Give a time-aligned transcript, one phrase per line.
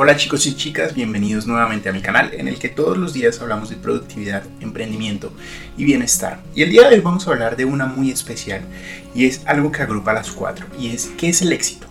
[0.00, 3.40] Hola chicos y chicas, bienvenidos nuevamente a mi canal en el que todos los días
[3.40, 5.32] hablamos de productividad, emprendimiento
[5.76, 6.38] y bienestar.
[6.54, 8.60] Y el día de hoy vamos a hablar de una muy especial
[9.12, 11.88] y es algo que agrupa a las cuatro y es ¿qué es el éxito?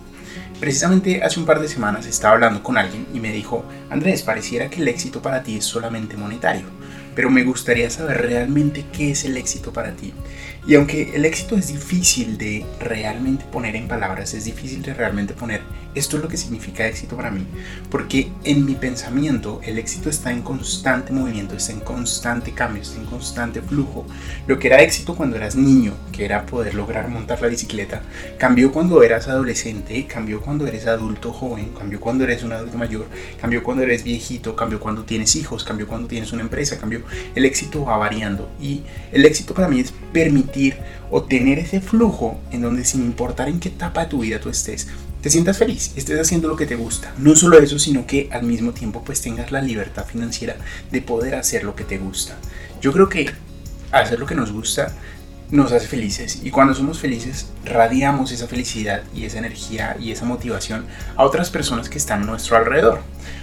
[0.58, 4.70] Precisamente hace un par de semanas estaba hablando con alguien y me dijo, Andrés, pareciera
[4.70, 6.64] que el éxito para ti es solamente monetario,
[7.14, 10.14] pero me gustaría saber realmente qué es el éxito para ti.
[10.66, 15.34] Y aunque el éxito es difícil de realmente poner en palabras, es difícil de realmente
[15.34, 15.60] poner
[15.94, 17.46] esto es lo que significa éxito para mí,
[17.90, 23.00] porque en mi pensamiento el éxito está en constante movimiento, está en constante cambio, está
[23.00, 24.06] en constante flujo.
[24.46, 28.02] Lo que era éxito cuando eras niño, que era poder lograr montar la bicicleta,
[28.38, 33.06] cambió cuando eras adolescente, cambió cuando eres adulto joven, cambió cuando eres un adulto mayor,
[33.40, 37.02] cambió cuando eres viejito, cambió cuando tienes hijos, cambió cuando tienes una empresa, cambió.
[37.34, 38.82] El éxito va variando y
[39.12, 40.76] el éxito para mí es permitir
[41.10, 44.50] o tener ese flujo en donde sin importar en qué etapa de tu vida tú
[44.50, 44.88] estés,
[45.28, 47.12] te sientas feliz, estés haciendo lo que te gusta.
[47.18, 50.56] No solo eso, sino que al mismo tiempo pues tengas la libertad financiera
[50.90, 52.38] de poder hacer lo que te gusta.
[52.80, 53.30] Yo creo que
[53.92, 54.90] hacer lo que nos gusta
[55.50, 60.26] nos hace felices y cuando somos felices radiamos esa felicidad y esa energía y esa
[60.26, 63.00] motivación a otras personas que están a nuestro alrededor.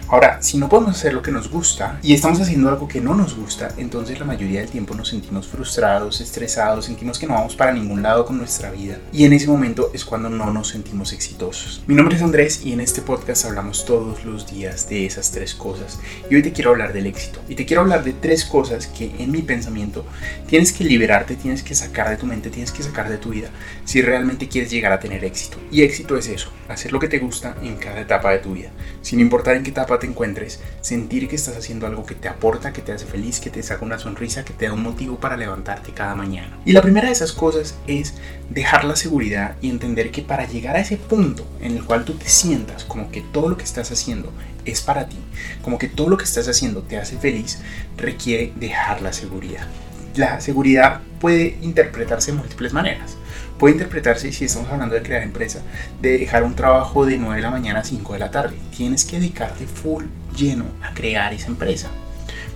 [0.08, 3.16] Ahora, si no podemos hacer lo que nos gusta y estamos haciendo algo que no
[3.16, 7.56] nos gusta, entonces la mayoría del tiempo nos sentimos frustrados, estresados, sentimos que no vamos
[7.56, 11.12] para ningún lado con nuestra vida y en ese momento es cuando no nos sentimos
[11.12, 11.84] exitosos.
[11.88, 15.56] Mi nombre es Andrés y en este podcast hablamos todos los días de esas tres
[15.56, 18.86] cosas y hoy te quiero hablar del éxito y te quiero hablar de tres cosas
[18.86, 20.06] que en mi pensamiento
[20.48, 23.50] tienes que liberarte, tienes que sacar de tu mente, tienes que sacar de tu vida
[23.86, 25.58] si realmente quieres llegar a tener éxito.
[25.72, 28.70] Y éxito es eso, hacer lo que te gusta en cada etapa de tu vida,
[29.02, 32.74] sin importar en qué etapa te encuentres, sentir que estás haciendo algo que te aporta,
[32.74, 35.38] que te hace feliz, que te saca una sonrisa, que te da un motivo para
[35.38, 36.60] levantarte cada mañana.
[36.66, 38.16] Y la primera de esas cosas es
[38.50, 42.14] dejar la seguridad y entender que para llegar a ese punto en el cual tú
[42.14, 44.32] te sientas como que todo lo que estás haciendo
[44.66, 45.18] es para ti,
[45.62, 47.60] como que todo lo que estás haciendo te hace feliz,
[47.98, 49.68] requiere dejar la seguridad.
[50.16, 53.18] La seguridad puede interpretarse de múltiples maneras
[53.58, 55.64] puede interpretarse, si estamos hablando de crear empresa,
[56.00, 58.56] de dejar un trabajo de 9 de la mañana a 5 de la tarde.
[58.76, 60.04] Tienes que dedicarte full
[60.38, 61.90] lleno a crear esa empresa.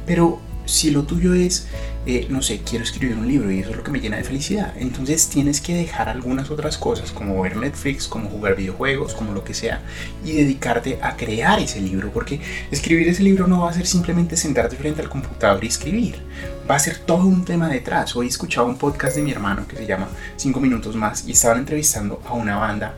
[0.06, 1.68] Pero si lo tuyo es,
[2.06, 4.24] eh, no sé, quiero escribir un libro y eso es lo que me llena de
[4.24, 9.34] felicidad, entonces tienes que dejar algunas otras cosas como ver Netflix, como jugar videojuegos, como
[9.34, 9.81] lo que sea,
[10.24, 12.40] y dedicarte a crear ese libro, porque
[12.72, 16.22] escribir ese libro no va a ser simplemente sentarte frente al computador y escribir,
[16.69, 18.16] va a ser todo un tema detrás.
[18.16, 20.07] Hoy he escuchado un podcast de mi hermano que se llama
[20.38, 22.96] 5 minutos más y estaban entrevistando a una banda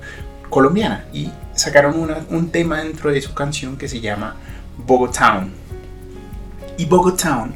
[0.50, 4.36] colombiana y sacaron un tema dentro de su canción que se llama
[4.78, 5.48] Bogotá.
[6.78, 7.50] Y Bogotá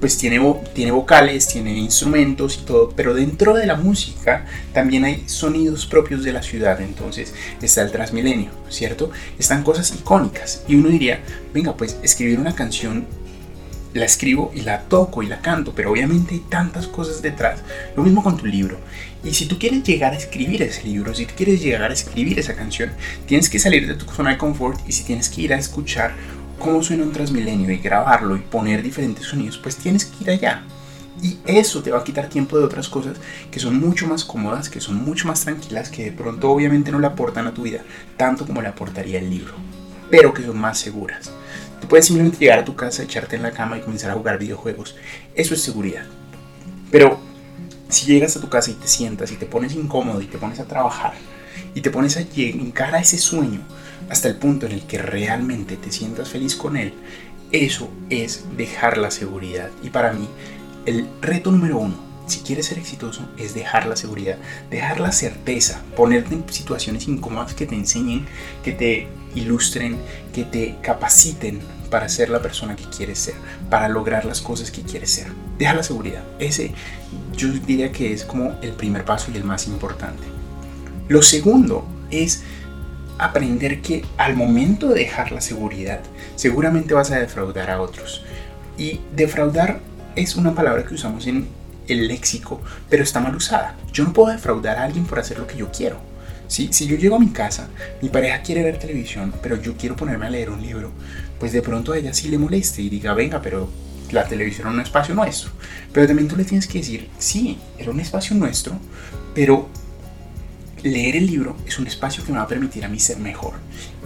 [0.00, 0.40] pues tiene,
[0.74, 6.24] tiene vocales, tiene instrumentos y todo, pero dentro de la música también hay sonidos propios
[6.24, 9.10] de la ciudad, entonces está el Transmilenio, ¿cierto?
[9.38, 11.20] Están cosas icónicas y uno diría,
[11.52, 13.06] venga, pues escribir una canción
[13.92, 17.60] la escribo y la toco y la canto, pero obviamente hay tantas cosas detrás.
[17.96, 18.78] Lo mismo con tu libro.
[19.24, 22.38] Y si tú quieres llegar a escribir ese libro, si tú quieres llegar a escribir
[22.38, 22.92] esa canción,
[23.26, 26.12] tienes que salir de tu zona de confort y si tienes que ir a escuchar
[26.60, 30.62] cómo suena un Transmilenio y grabarlo y poner diferentes sonidos, pues tienes que ir allá.
[31.20, 33.16] Y eso te va a quitar tiempo de otras cosas
[33.50, 37.00] que son mucho más cómodas, que son mucho más tranquilas, que de pronto obviamente no
[37.00, 37.82] le aportan a tu vida
[38.16, 39.54] tanto como le aportaría el libro,
[40.08, 41.32] pero que son más seguras.
[41.80, 44.38] Tú puedes simplemente llegar a tu casa, echarte en la cama y comenzar a jugar
[44.38, 44.96] videojuegos.
[45.34, 46.04] Eso es seguridad.
[46.90, 47.18] Pero
[47.88, 50.60] si llegas a tu casa y te sientas y te pones incómodo y te pones
[50.60, 51.14] a trabajar
[51.74, 53.60] y te pones a encarar a ese sueño
[54.10, 56.92] hasta el punto en el que realmente te sientas feliz con él,
[57.52, 59.70] eso es dejar la seguridad.
[59.82, 60.28] Y para mí,
[60.84, 61.94] el reto número uno,
[62.26, 64.36] si quieres ser exitoso, es dejar la seguridad,
[64.70, 68.26] dejar la certeza, ponerte en situaciones incómodas que te enseñen,
[68.62, 69.96] que te ilustren,
[70.34, 71.60] que te capaciten
[71.90, 73.34] para ser la persona que quieres ser,
[73.68, 75.28] para lograr las cosas que quieres ser.
[75.58, 76.24] Deja la seguridad.
[76.38, 76.72] Ese
[77.36, 80.22] yo diría que es como el primer paso y el más importante.
[81.08, 82.42] Lo segundo es
[83.24, 86.00] aprender que al momento de dejar la seguridad,
[86.36, 88.24] seguramente vas a defraudar a otros.
[88.78, 89.80] Y defraudar
[90.16, 91.48] es una palabra que usamos en
[91.88, 93.76] el léxico, pero está mal usada.
[93.92, 95.98] Yo no puedo defraudar a alguien por hacer lo que yo quiero.
[96.46, 97.68] Si, si yo llego a mi casa,
[98.02, 100.90] mi pareja quiere ver televisión, pero yo quiero ponerme a leer un libro,
[101.38, 103.68] pues de pronto a ella sí le moleste y diga, venga, pero
[104.10, 105.50] la televisión es un espacio nuestro.
[105.92, 108.72] Pero también tú le tienes que decir, sí, era un espacio nuestro,
[109.34, 109.68] pero
[110.82, 113.54] leer el libro es un espacio que me va a permitir a mí ser mejor.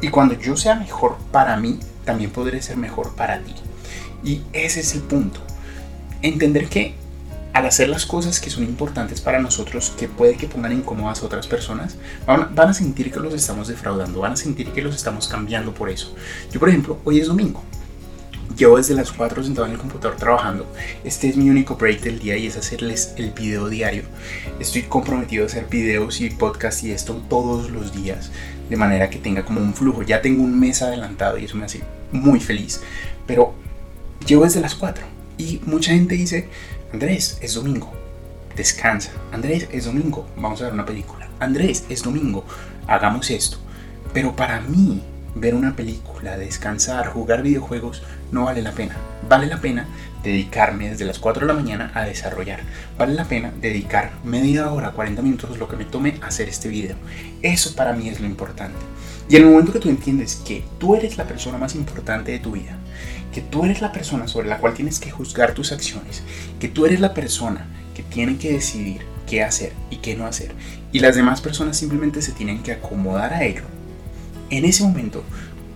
[0.01, 3.55] Y cuando yo sea mejor para mí, también podré ser mejor para ti.
[4.23, 5.41] Y ese es el punto.
[6.23, 6.95] Entender que
[7.53, 11.27] al hacer las cosas que son importantes para nosotros, que puede que pongan incómodas a
[11.27, 14.95] otras personas, van, van, a sentir que los estamos defraudando, van a sentir que los
[14.95, 16.15] estamos cambiando por eso.
[16.51, 17.63] Yo, por ejemplo, hoy es domingo.
[18.57, 20.65] Llevo desde las 4 sentado en el computador trabajando.
[21.03, 24.05] Este es mi único break del día y es hacerles el video diario.
[24.61, 28.31] Estoy comprometido a hacer videos y podcast y esto todos los días,
[28.71, 30.03] de manera que tenga como un flujo.
[30.03, 31.81] Ya tengo un mes adelantado y eso me hace
[32.13, 32.81] muy feliz.
[33.27, 33.55] Pero
[34.25, 35.05] llevo desde las 4
[35.37, 36.49] y mucha gente dice,
[36.93, 37.93] Andrés, es domingo,
[38.55, 39.11] descansa.
[39.33, 41.29] Andrés, es domingo, vamos a ver una película.
[41.41, 42.45] Andrés, es domingo,
[42.87, 43.57] hagamos esto.
[44.13, 45.03] Pero para mí,
[45.35, 48.97] ver una película, descansar, jugar videojuegos, no vale la pena.
[49.29, 49.87] Vale la pena
[50.23, 52.61] dedicarme desde las 4 de la mañana a desarrollar.
[52.99, 56.97] Vale la pena dedicar media hora, 40 minutos, lo que me tome hacer este video.
[57.43, 58.79] Eso para mí es lo importante.
[59.29, 62.39] Y en el momento que tú entiendes que tú eres la persona más importante de
[62.39, 62.77] tu vida,
[63.33, 66.23] que tú eres la persona sobre la cual tienes que juzgar tus acciones,
[66.61, 70.53] que tú eres la persona que tiene que decidir qué hacer y qué no hacer,
[70.93, 73.63] y las demás personas simplemente se tienen que acomodar a ello,
[74.57, 75.25] en ese momento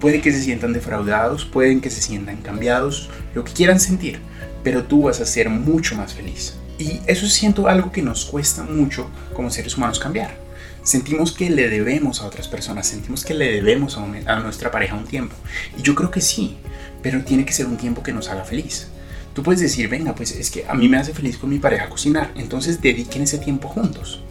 [0.00, 4.20] puede que se sientan defraudados, pueden que se sientan cambiados, lo que quieran sentir,
[4.62, 6.54] pero tú vas a ser mucho más feliz.
[6.78, 10.36] Y eso siento algo que nos cuesta mucho como seres humanos cambiar.
[10.84, 14.94] Sentimos que le debemos a otras personas, sentimos que le debemos a, a nuestra pareja
[14.94, 15.34] un tiempo.
[15.76, 16.56] Y yo creo que sí,
[17.02, 18.88] pero tiene que ser un tiempo que nos haga feliz.
[19.34, 21.88] Tú puedes decir, venga, pues es que a mí me hace feliz con mi pareja
[21.88, 24.22] cocinar, entonces dediquen ese tiempo juntos.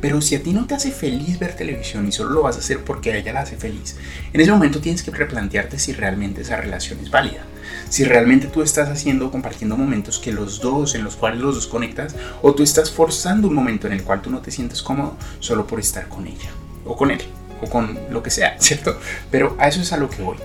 [0.00, 2.60] Pero si a ti no te hace feliz ver televisión y solo lo vas a
[2.60, 3.96] hacer porque a ella la hace feliz,
[4.32, 7.44] en ese momento tienes que replantearte si realmente esa relación es válida.
[7.88, 11.66] Si realmente tú estás haciendo, compartiendo momentos que los dos, en los cuales los dos
[11.66, 15.16] conectas, o tú estás forzando un momento en el cual tú no te sientes cómodo
[15.40, 16.50] solo por estar con ella,
[16.84, 17.22] o con él,
[17.62, 18.98] o con lo que sea, ¿cierto?
[19.30, 20.36] Pero a eso es a lo que voy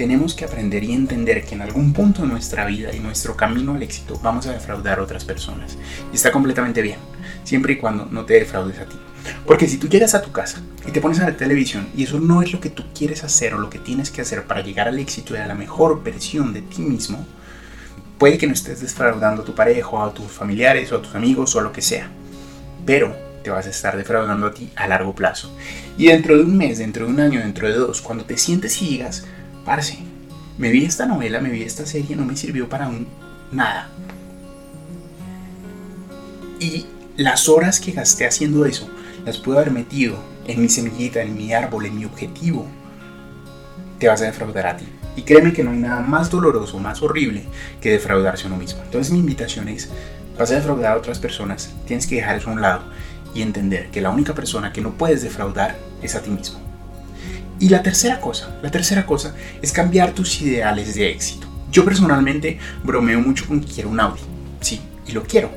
[0.00, 3.74] tenemos que aprender y entender que en algún punto de nuestra vida y nuestro camino
[3.74, 5.76] al éxito vamos a defraudar a otras personas.
[6.10, 6.98] Y está completamente bien,
[7.44, 8.96] siempre y cuando no te defraudes a ti.
[9.46, 12.18] Porque si tú llegas a tu casa y te pones a la televisión y eso
[12.18, 14.88] no es lo que tú quieres hacer o lo que tienes que hacer para llegar
[14.88, 17.26] al éxito y a la mejor versión de ti mismo,
[18.18, 21.14] puede que no estés defraudando a tu pareja o a tus familiares o a tus
[21.14, 22.10] amigos o lo que sea.
[22.86, 25.54] Pero te vas a estar defraudando a ti a largo plazo.
[25.96, 28.80] Y dentro de un mes, dentro de un año, dentro de dos, cuando te sientes
[28.82, 29.24] y digas,
[29.64, 29.98] parce,
[30.58, 33.06] me vi esta novela, me vi esta serie, no me sirvió para un
[33.52, 33.88] nada.
[36.58, 36.86] Y
[37.22, 38.88] las horas que gasté haciendo eso,
[39.26, 42.66] las pude haber metido en mi semillita, en mi árbol, en mi objetivo.
[43.98, 44.86] Te vas a defraudar a ti.
[45.16, 47.44] Y créeme que no hay nada más doloroso, más horrible
[47.82, 48.80] que defraudarse a uno mismo.
[48.82, 49.90] Entonces mi invitación es,
[50.38, 52.84] vas a defraudar a otras personas, tienes que dejar eso a un lado
[53.34, 56.58] y entender que la única persona que no puedes defraudar es a ti mismo.
[57.58, 61.46] Y la tercera cosa, la tercera cosa es cambiar tus ideales de éxito.
[61.70, 64.22] Yo personalmente bromeo mucho con que quiero un Audi,
[64.62, 65.50] sí, y lo quiero,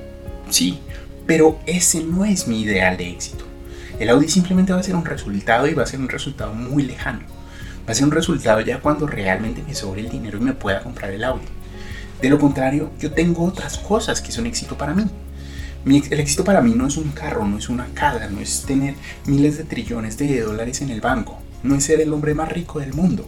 [0.50, 0.82] sí,
[1.26, 3.46] pero ese no es mi ideal de éxito.
[4.00, 6.84] El Audi simplemente va a ser un resultado y va a ser un resultado muy
[6.84, 7.22] lejano.
[7.88, 10.82] Va a ser un resultado ya cuando realmente me sobre el dinero y me pueda
[10.82, 11.46] comprar el Audi.
[12.22, 15.06] De lo contrario, yo tengo otras cosas que son éxito para mí.
[15.86, 18.96] el éxito para mí no es un carro, no es una casa, no es tener
[19.26, 22.80] miles de trillones de dólares en el banco no es ser el hombre más rico
[22.80, 23.26] del mundo.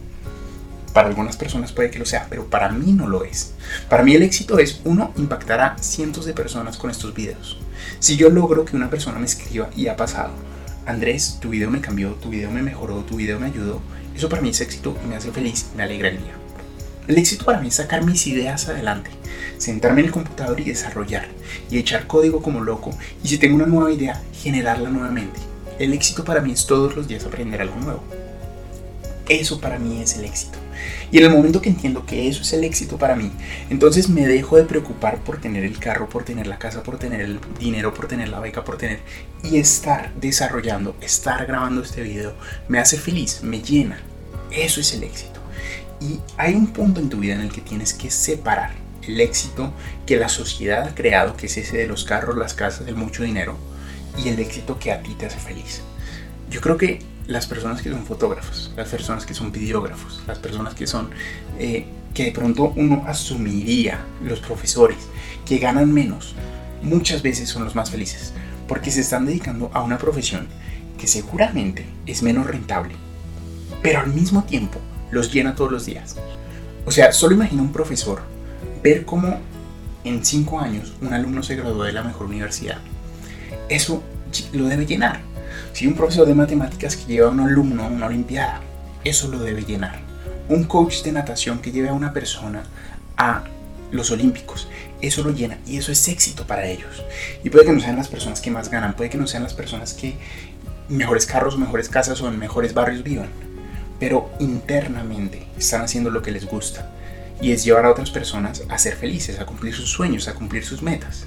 [0.96, 3.52] Para algunas personas puede que lo sea, pero para mí no lo es.
[3.90, 7.58] Para mí el éxito es, uno, impactar a cientos de personas con estos videos.
[7.98, 10.30] Si yo logro que una persona me escriba y ha pasado,
[10.86, 13.82] Andrés, tu video me cambió, tu video me mejoró, tu video me ayudó,
[14.16, 16.32] eso para mí es éxito y me hace feliz, me alegra el día.
[17.08, 19.10] El éxito para mí es sacar mis ideas adelante,
[19.58, 21.28] sentarme en el computador y desarrollar,
[21.70, 25.40] y echar código como loco, y si tengo una nueva idea, generarla nuevamente.
[25.78, 28.02] El éxito para mí es todos los días aprender algo nuevo.
[29.28, 30.65] Eso para mí es el éxito.
[31.10, 33.30] Y en el momento que entiendo que eso es el éxito para mí,
[33.70, 37.20] entonces me dejo de preocupar por tener el carro, por tener la casa, por tener
[37.20, 39.00] el dinero, por tener la beca, por tener...
[39.42, 42.34] Y estar desarrollando, estar grabando este video,
[42.68, 44.00] me hace feliz, me llena.
[44.50, 45.40] Eso es el éxito.
[46.00, 48.72] Y hay un punto en tu vida en el que tienes que separar
[49.06, 49.72] el éxito
[50.04, 53.22] que la sociedad ha creado, que es ese de los carros, las casas, el mucho
[53.22, 53.56] dinero,
[54.22, 55.82] y el éxito que a ti te hace feliz.
[56.50, 60.74] Yo creo que las personas que son fotógrafos, las personas que son videógrafos, las personas
[60.74, 61.10] que son,
[61.58, 64.98] eh, que de pronto uno asumiría, los profesores,
[65.44, 66.34] que ganan menos,
[66.82, 68.32] muchas veces son los más felices,
[68.68, 70.46] porque se están dedicando a una profesión
[70.98, 72.94] que seguramente es menos rentable,
[73.82, 74.78] pero al mismo tiempo
[75.10, 76.16] los llena todos los días.
[76.84, 78.22] O sea, solo imagina un profesor
[78.82, 79.40] ver cómo
[80.04, 82.78] en cinco años un alumno se graduó de la mejor universidad.
[83.68, 84.02] Eso
[84.52, 85.20] lo debe llenar.
[85.76, 88.62] Si un profesor de matemáticas que lleva a un alumno a una olimpiada,
[89.04, 89.98] eso lo debe llenar.
[90.48, 92.62] Un coach de natación que lleve a una persona
[93.18, 93.44] a
[93.90, 94.68] los olímpicos,
[95.02, 97.04] eso lo llena y eso es éxito para ellos.
[97.44, 99.52] Y puede que no sean las personas que más ganan, puede que no sean las
[99.52, 100.16] personas que
[100.88, 103.28] mejores carros, mejores casas o en mejores barrios vivan,
[104.00, 106.90] pero internamente están haciendo lo que les gusta
[107.42, 110.64] y es llevar a otras personas a ser felices, a cumplir sus sueños, a cumplir
[110.64, 111.26] sus metas.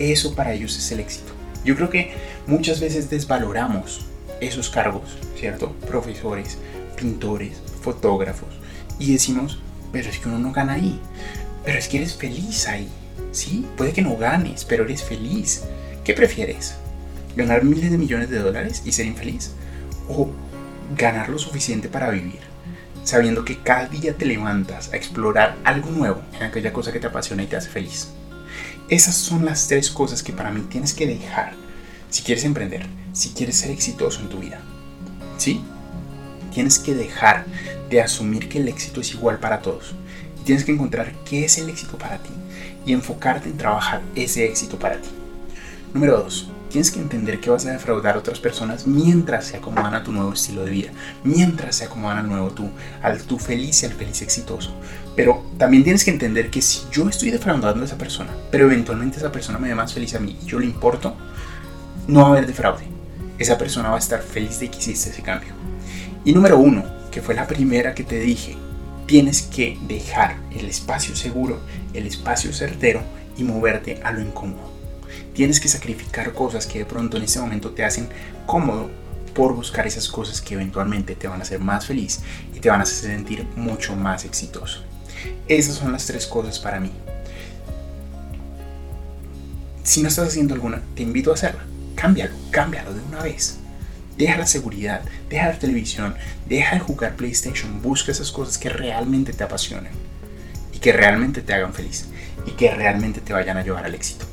[0.00, 1.37] Eso para ellos es el éxito.
[1.64, 2.12] Yo creo que
[2.46, 4.06] muchas veces desvaloramos
[4.40, 5.72] esos cargos, ¿cierto?
[5.86, 6.58] Profesores,
[6.96, 8.48] pintores, fotógrafos,
[8.98, 9.60] y decimos,
[9.92, 11.00] pero es que uno no gana ahí,
[11.64, 12.88] pero es que eres feliz ahí,
[13.32, 13.66] ¿sí?
[13.76, 15.64] Puede que no ganes, pero eres feliz.
[16.04, 16.76] ¿Qué prefieres?
[17.36, 19.52] ¿Ganar miles de millones de dólares y ser infeliz?
[20.08, 20.30] ¿O
[20.96, 22.40] ganar lo suficiente para vivir?
[23.04, 27.06] Sabiendo que cada día te levantas a explorar algo nuevo en aquella cosa que te
[27.06, 28.08] apasiona y te hace feliz.
[28.88, 31.52] Esas son las tres cosas que para mí tienes que dejar
[32.08, 34.62] si quieres emprender, si quieres ser exitoso en tu vida.
[35.36, 35.60] ¿Sí?
[36.54, 37.44] Tienes que dejar
[37.90, 39.94] de asumir que el éxito es igual para todos.
[40.44, 42.30] Tienes que encontrar qué es el éxito para ti
[42.86, 45.10] y enfocarte en trabajar ese éxito para ti.
[45.92, 46.50] Número 2.
[46.70, 50.12] Tienes que entender que vas a defraudar a otras personas mientras se acomodan a tu
[50.12, 50.90] nuevo estilo de vida,
[51.24, 52.70] mientras se acomodan al nuevo tú,
[53.02, 54.74] al tú feliz y al feliz exitoso.
[55.18, 59.18] Pero también tienes que entender que si yo estoy defraudando a esa persona, pero eventualmente
[59.18, 61.16] esa persona me ve más feliz a mí y yo le importo,
[62.06, 62.84] no va a haber defraude.
[63.36, 65.54] Esa persona va a estar feliz de que hiciste ese cambio.
[66.24, 68.56] Y número uno, que fue la primera que te dije,
[69.06, 71.58] tienes que dejar el espacio seguro,
[71.94, 73.02] el espacio certero
[73.36, 74.70] y moverte a lo incómodo.
[75.34, 78.08] Tienes que sacrificar cosas que de pronto en ese momento te hacen
[78.46, 78.88] cómodo
[79.34, 82.20] por buscar esas cosas que eventualmente te van a hacer más feliz
[82.54, 84.84] y te van a hacer sentir mucho más exitoso.
[85.46, 86.92] Esas son las tres cosas para mí.
[89.82, 91.64] Si no estás haciendo alguna, te invito a hacerla.
[91.94, 93.58] Cámbialo, cámbialo de una vez.
[94.18, 96.14] Deja la seguridad, deja la televisión,
[96.46, 99.92] deja de jugar PlayStation, busca esas cosas que realmente te apasionen
[100.72, 102.06] y que realmente te hagan feliz
[102.44, 104.26] y que realmente te vayan a llevar al éxito.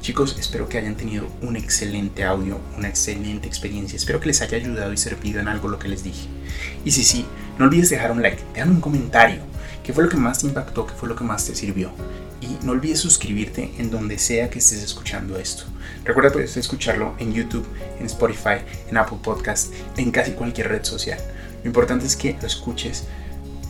[0.00, 3.96] Chicos, espero que hayan tenido un excelente audio, una excelente experiencia.
[3.96, 6.26] Espero que les haya ayudado y servido en algo lo que les dije.
[6.84, 7.26] Y si sí,
[7.58, 9.49] no olvides dejar un like, déjame un comentario.
[9.82, 10.86] ¿Qué fue lo que más te impactó?
[10.86, 11.90] ¿Qué fue lo que más te sirvió?
[12.40, 15.64] Y no olvides suscribirte en donde sea que estés escuchando esto.
[16.04, 17.66] Recuerda puedes escucharlo en YouTube,
[17.98, 21.18] en Spotify, en Apple Podcast, en casi cualquier red social.
[21.62, 23.04] Lo importante es que lo escuches,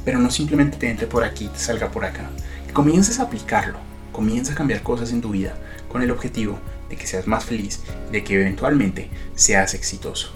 [0.04, 2.28] pero no simplemente te entre por aquí, te salga por acá.
[2.66, 3.78] Que comiences a aplicarlo,
[4.12, 5.54] comienza a cambiar cosas en tu vida
[5.88, 10.32] con el objetivo de que seas más feliz, de que eventualmente seas exitoso,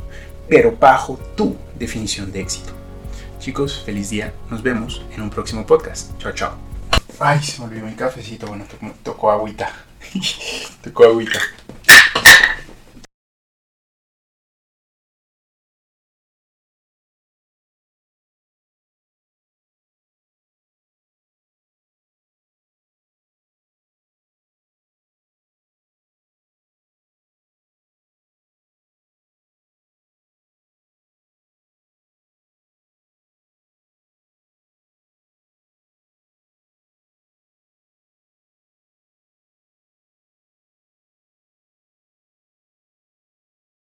[0.49, 2.84] pero bajo tu definición de éxito.
[3.45, 4.33] Chicos, feliz día.
[4.49, 6.19] Nos vemos en un próximo podcast.
[6.19, 6.55] Chao, chao.
[7.21, 8.47] Ay, se me olvidó mi cafecito.
[8.47, 8.65] Bueno,
[9.03, 9.71] tocó, agüita.
[10.83, 11.39] tocó agüita.